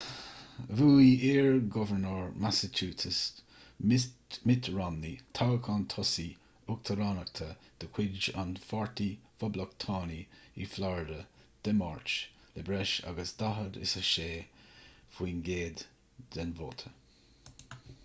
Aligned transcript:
bhuaigh 0.77 1.23
iar-ghobharnóir 1.31 2.29
massachusetts 2.43 3.97
mitt 4.51 4.69
romney 4.77 5.11
toghchán 5.39 5.83
tosaigh 5.93 6.71
uachtaránachta 6.75 7.49
de 7.83 7.89
chuid 7.97 8.29
an 8.43 8.53
pháirtí 8.69 9.07
phoblachtánaigh 9.43 10.41
i 10.65 10.67
florida 10.73 11.17
dé 11.69 11.73
máirt 11.83 12.15
le 12.55 12.63
breis 12.71 12.95
agus 13.13 13.35
46 13.43 15.13
faoin 15.19 15.45
gcéad 15.51 15.85
den 16.39 16.55
vóta 16.63 16.97